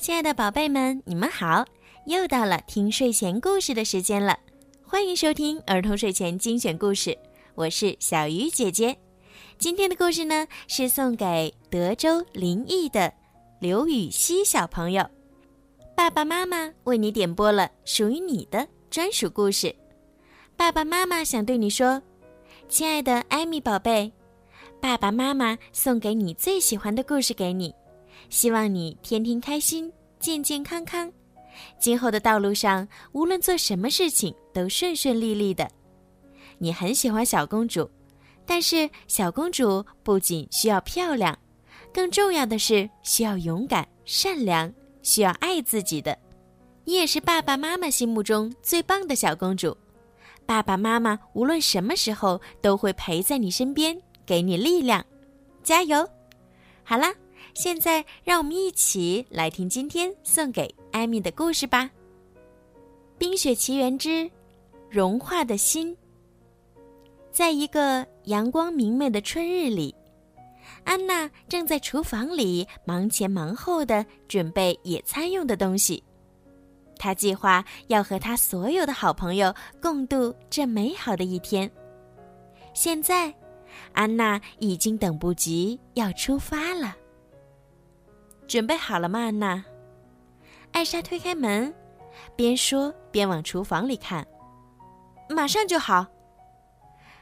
[0.00, 1.62] 亲爱的宝贝们，你们好！
[2.06, 4.38] 又到了听睡前故事的时间了，
[4.82, 7.16] 欢迎收听儿童睡前精选故事，
[7.54, 8.96] 我是小鱼姐姐。
[9.58, 13.12] 今天的故事呢，是送给德州临沂的
[13.60, 15.04] 刘禹锡小朋友，
[15.94, 19.74] 爸爸妈妈为你点播了属于你的专属故事。
[20.56, 22.00] 爸爸妈妈想对你说，
[22.70, 24.10] 亲爱的艾米宝贝，
[24.80, 27.74] 爸爸妈妈送给你最喜欢的故事给你。
[28.30, 31.12] 希望你天天开心，健健康康。
[31.80, 35.68] 今后的道路上，无论做什么事情都顺顺利利的。
[36.58, 37.90] 你很喜欢小公主，
[38.46, 41.36] 但是小公主不仅需要漂亮，
[41.92, 46.16] 更重要的是需要勇敢、善良，需要爱自己的。
[46.84, 49.76] 你也是爸爸妈妈心目中最棒的小公主。
[50.46, 55.04] 爸爸妈妈无论什么时候都会陪在你身边，给你力量。
[55.64, 56.08] 加油！
[56.84, 57.12] 好啦。
[57.54, 61.84] 现在，让我们一起来听今天送给艾米的故事吧，
[63.18, 64.30] 《冰雪奇缘之
[64.88, 65.94] 融化的心》。
[67.30, 69.94] 在一个阳光明媚的春日里，
[70.84, 76.02] 安娜正在厨房里忙前忙后的准备野餐用的东西。
[76.96, 81.70] 她计划要和她所有的好朋友共度这美好的一天。
[82.74, 83.34] 现在，
[83.92, 86.96] 安娜已经等不及要出发了。
[88.50, 89.64] 准备好了吗，安娜？
[90.72, 91.72] 艾莎推开门，
[92.34, 94.26] 边说边往厨房里看。
[95.28, 96.04] 马上就好。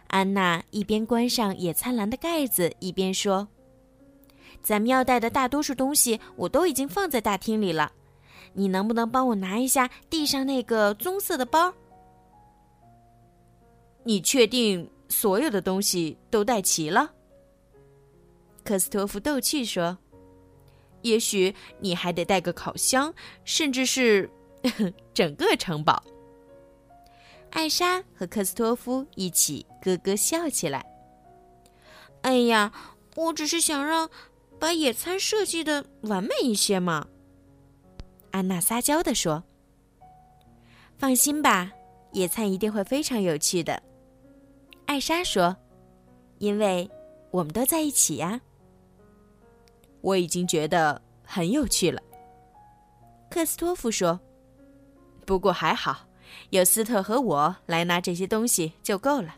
[0.07, 3.47] 安娜一边关上野餐篮的盖子，一边说
[4.65, 7.93] ：“咱们要带的大多数东西我都已经放在大厅里了，
[8.55, 11.71] 你能不能帮我拿一下地上那个棕色的包？”
[14.03, 17.13] 你确定所有的东西都带齐了？
[18.65, 19.99] 科斯托夫斗气说。
[21.03, 23.13] 也许你还得带个烤箱，
[23.45, 24.31] 甚至是
[25.15, 26.03] 整个城堡。
[27.51, 30.85] 艾莎和克斯托夫一起咯咯笑起来。
[32.23, 32.73] 哎呀，
[33.17, 34.11] 我只是想让
[34.59, 37.07] 把野餐设计的完美一些嘛。
[38.33, 39.45] 安娜撒娇地说
[40.99, 41.73] ：“放心吧，
[42.13, 43.83] 野餐一定会非常有趣的。”
[44.85, 45.57] 艾莎说
[46.39, 46.91] ：“因为
[47.31, 48.41] 我们都在一起呀。”
[50.09, 52.01] 我已经觉得很有趣了，
[53.31, 54.19] 克斯托夫说。
[55.27, 56.09] 不过还好，
[56.49, 59.37] 有斯特和我来拿这些东西就够了。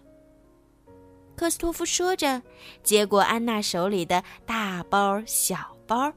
[1.35, 2.41] 克斯托夫说着，
[2.85, 6.13] 接过安娜手里的大包小包。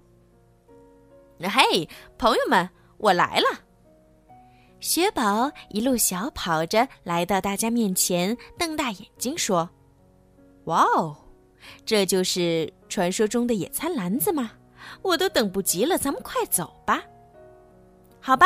[1.41, 3.61] 嘿，朋友们，我来了！
[4.79, 9.67] 雪宝一路小跑着来到大家面前，瞪大眼睛说
[10.65, 11.17] ：“哇哦，
[11.83, 14.51] 这就是……”传说中的野餐篮子吗？
[15.01, 17.03] 我都等不及了，咱们快走吧。
[18.21, 18.45] 好吧，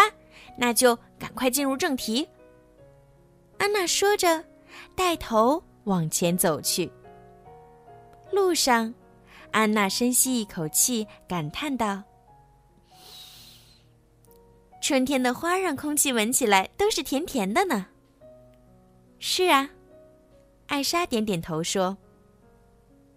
[0.57, 2.25] 那就赶快进入正题。
[3.57, 4.41] 安娜说着，
[4.95, 6.89] 带头往前走去。
[8.31, 8.93] 路上，
[9.51, 12.01] 安娜深吸一口气，感叹道
[14.79, 17.87] ：“春天的花让空气闻起来都是甜甜的呢。”
[19.19, 19.69] 是啊，
[20.67, 21.97] 艾莎点点头说：“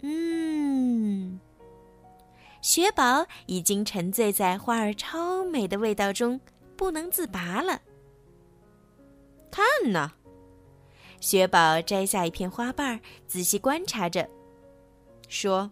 [0.02, 0.40] 嗯。”
[2.62, 6.38] 雪宝已经沉醉在花儿超美的味道中，
[6.76, 7.80] 不能自拔了。
[9.50, 10.12] 看呢，
[11.20, 14.28] 雪宝摘下一片花瓣，仔细观察着，
[15.28, 15.70] 说：“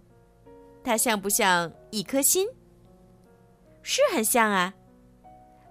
[0.82, 2.48] 它像不像一颗心
[3.82, 4.74] ？”“是很像啊。”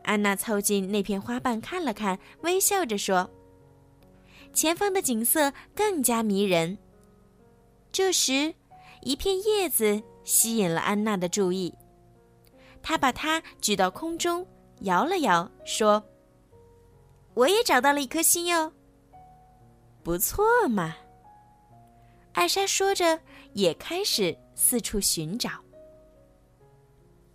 [0.04, 3.30] 安娜凑近那片花瓣看了看，微笑着说
[4.54, 6.78] ：“前方的景色更加迷人。”
[7.92, 8.54] 这时，
[9.02, 10.02] 一片叶子。
[10.28, 11.74] 吸引了安娜的注意，
[12.84, 14.46] 她把它举到空中，
[14.82, 16.04] 摇了摇，说
[17.34, 18.74] ：“我也找到了一颗心哟。”
[20.04, 20.94] 不错嘛。
[22.34, 23.18] 艾莎说着，
[23.54, 25.50] 也开始四处寻找。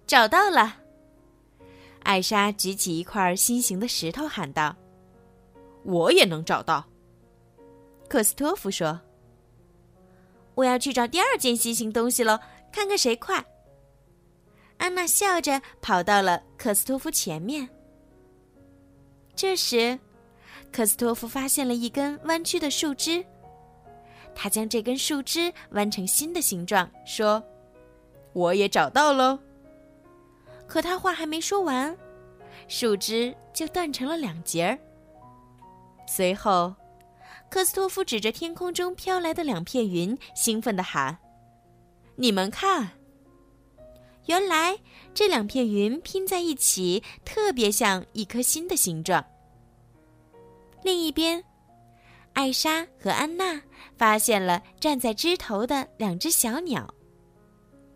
[0.07, 0.77] 找到了，
[2.03, 4.77] 艾莎举起一块心形的石头，喊道
[5.83, 6.85] ：“我也能找到。”
[8.07, 9.01] 克斯托夫说
[10.57, 12.39] ：“我要去找第二件心形东西了。”
[12.73, 13.45] 看看谁快！
[14.79, 17.69] 安娜笑着跑到了克斯托夫前面。
[19.37, 19.99] 这时，
[20.73, 23.25] 克斯托夫发现了一根弯曲的树枝，
[24.35, 27.43] 他将这根树枝弯成新的形状，说
[28.33, 29.39] ：“我也找到喽。”
[30.67, 31.97] 可他话还没说完，
[32.67, 34.79] 树枝就断成了两截儿。
[36.09, 36.75] 随后，
[37.51, 41.19] 克斯托夫指着天空中飘来的两片云，兴奋地喊。
[42.17, 42.91] 你们看，
[44.27, 44.79] 原来
[45.15, 49.25] 这两片云拼在一起，特别像一颗心的形状。
[50.83, 51.43] 另一边，
[52.35, 53.63] 艾莎和安娜
[53.97, 56.93] 发现了站在枝头的两只小鸟，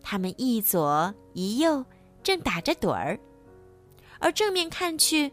[0.01, 1.85] 它们一左一右，
[2.23, 3.19] 正打着盹儿，
[4.19, 5.31] 而正面看去，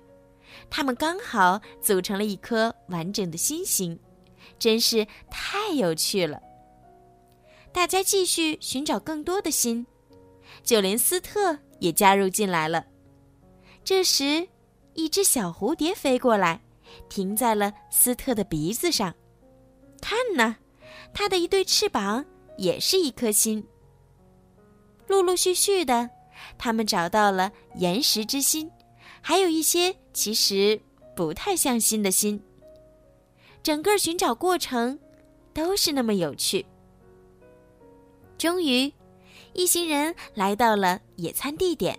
[0.69, 3.99] 它们刚好组成了一颗完整的心形，
[4.59, 6.41] 真是太有趣了。
[7.75, 9.85] 大家继续寻找更多的心，
[10.63, 12.87] 就连斯特也加入进来了。
[13.83, 14.47] 这时，
[14.95, 16.61] 一只小蝴蝶飞过来。
[17.09, 19.13] 停在了斯特的鼻子上，
[20.01, 20.55] 看呐，
[21.13, 22.25] 它的一对翅膀
[22.57, 23.67] 也是一颗心。
[25.09, 26.09] 陆陆续续的，
[26.57, 28.71] 他们找到了岩石之心，
[29.21, 30.81] 还有一些其实
[31.17, 32.41] 不太像心的心。
[33.61, 34.97] 整个寻找过程
[35.53, 36.65] 都是那么有趣。
[38.37, 38.93] 终于，
[39.53, 41.99] 一行人来到了野餐地点。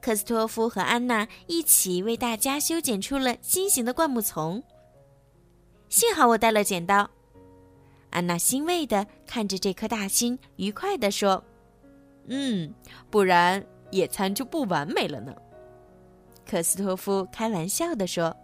[0.00, 4.62] 克斯托夫和安娜一起为大家修剪出了新型的灌木丛。
[5.88, 7.10] 幸好我带了剪刀。
[8.10, 11.42] 安娜欣慰地看着这颗大心，愉快地说
[12.28, 12.72] ：“嗯，
[13.10, 15.34] 不然野餐就不完美了呢。”
[16.48, 18.34] 克斯托夫开玩笑地说。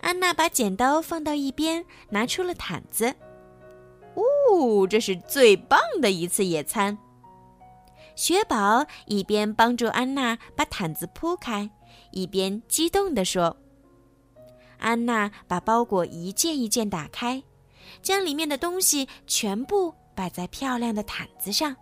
[0.00, 3.14] 安娜把剪刀放到一边，拿出了毯子。
[4.52, 6.98] 哦，这是最棒的一次野餐。
[8.14, 11.70] 雪宝一边帮助安娜把毯子铺开，
[12.10, 13.56] 一边激动地说
[14.78, 17.42] ：“安娜把包裹一件一件打开，
[18.02, 21.74] 将里面的东西全部摆在漂亮的毯子上。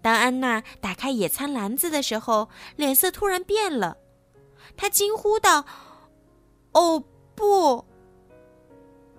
[0.00, 3.98] 当安娜打开野餐篮子的时候，脸色突然变了，
[4.76, 5.66] 她惊呼道
[6.72, 7.04] ：‘哦，
[7.34, 7.84] 不！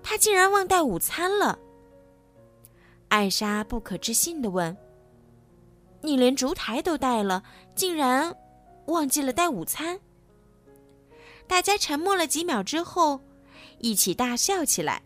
[0.02, 1.60] 她竟然忘带午餐了！’
[3.10, 4.76] 艾莎不可置信地问。”
[6.02, 7.44] 你连烛台都带了，
[7.76, 8.34] 竟然
[8.86, 10.00] 忘记了带午餐。
[11.46, 13.20] 大家沉默了几秒之后，
[13.80, 15.02] 一起大笑起来，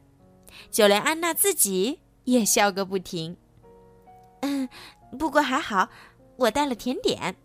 [0.70, 3.36] 就连安娜自己也笑个不停。
[4.42, 4.70] 嗯，
[5.18, 5.90] 不过还好，
[6.36, 7.36] 我带了甜点。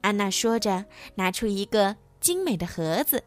[0.00, 3.22] 安娜说着，拿出一个精美的盒子。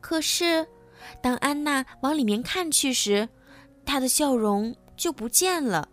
[0.00, 0.66] 可是，
[1.20, 3.28] 当安娜往里面看去时，
[3.86, 5.88] 他的笑容就不见了。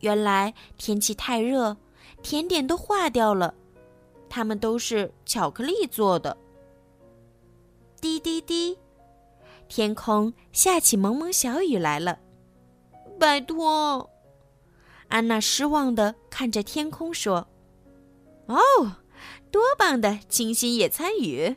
[0.00, 1.76] 原来天气太热，
[2.22, 3.54] 甜点都化掉了。
[4.28, 6.36] 它们都是巧克力做的。
[8.00, 8.78] 滴滴滴，
[9.68, 12.18] 天空下起蒙蒙小雨来了。
[13.18, 14.08] 拜托，
[15.08, 17.48] 安娜失望的看着天空说
[18.46, 18.56] ：“哦，
[19.50, 21.56] 多棒的清新野餐雨！”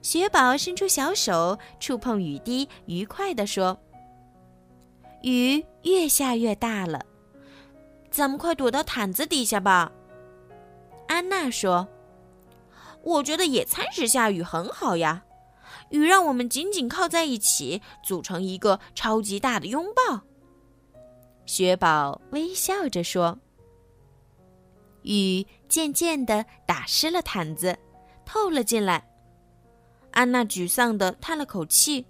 [0.00, 3.78] 雪宝伸出小手触碰雨滴，愉快的说
[5.22, 7.04] ：“雨越下越大了。”
[8.10, 9.90] 咱们快躲到毯子底下吧，
[11.08, 11.88] 安娜说
[13.02, 15.24] ：“我觉得野餐时下雨很好呀，
[15.88, 20.20] 雨让我们紧紧靠在一起，组成一个超级大的拥抱。”
[21.46, 23.38] 雪宝微笑着说
[25.02, 27.78] ：“雨渐渐的打湿了毯子，
[28.26, 29.08] 透了进来。”
[30.12, 32.06] 安娜沮丧的叹了口气，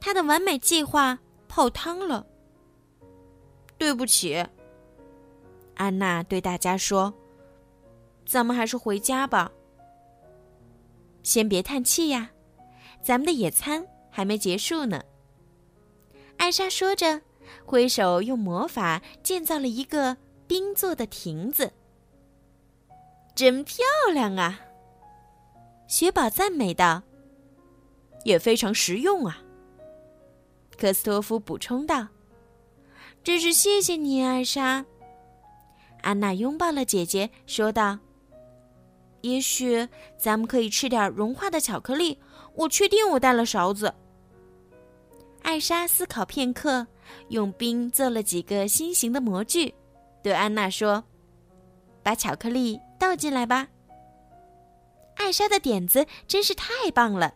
[0.00, 2.26] 她的完美计划泡汤了。
[3.76, 4.44] 对不起。
[5.74, 7.12] 安娜对大家说
[8.26, 9.50] ：“咱们还是回家吧。
[11.22, 12.30] 先别叹气呀，
[13.00, 15.02] 咱们的野餐还没结束呢。”
[16.38, 17.20] 艾莎说着，
[17.64, 21.72] 挥手用魔法建造了一个冰做的亭子。
[23.34, 24.60] 真漂亮啊！
[25.86, 27.02] 雪宝赞美道。
[28.24, 29.40] 也非常实用啊。
[30.78, 32.06] 科斯托夫补充道
[33.24, 34.84] ：“真是谢谢你，艾莎。”
[36.02, 37.98] 安娜拥抱了姐姐，说道
[39.22, 42.16] ：“也许咱们可以吃点融化的巧克力。
[42.54, 43.92] 我确定我带了勺子。”
[45.42, 46.86] 艾莎思考片刻，
[47.28, 49.74] 用冰做了几个心形的模具，
[50.22, 51.02] 对安娜说
[52.02, 53.66] ：“把巧克力倒进来吧。”
[55.16, 57.34] 艾莎的点子真是太棒了，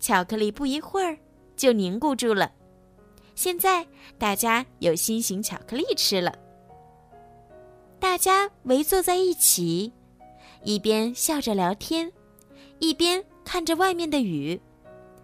[0.00, 1.16] 巧克力不一会儿
[1.60, 2.50] 就凝固住了。
[3.34, 3.86] 现在
[4.16, 6.34] 大家有心形巧克力吃了。
[7.98, 9.92] 大家围坐在一起，
[10.64, 12.10] 一边笑着聊天，
[12.78, 14.58] 一边看着外面的雨，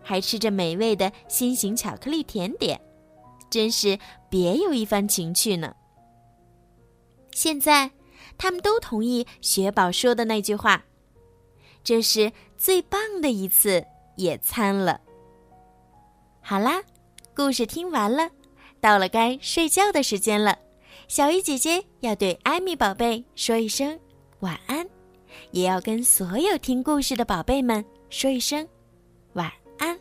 [0.03, 2.79] 还吃着美味的心形巧克力甜点，
[3.49, 5.75] 真是别有一番情趣呢。
[7.33, 7.93] 现在，
[8.37, 10.85] 他们都同意雪宝说的那句话
[11.83, 15.01] ：“这是最棒的一次野餐了。”
[16.49, 16.81] 好啦，
[17.35, 18.31] 故事听完了，
[18.81, 20.57] 到了该睡觉的时间了。
[21.09, 23.99] 小鱼姐姐要对艾米宝贝说一声
[24.39, 24.89] 晚安，
[25.51, 28.65] 也要跟所有听故事的宝贝们说一声
[29.33, 29.51] 晚
[29.81, 29.99] 安。